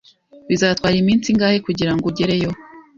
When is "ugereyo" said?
2.07-2.49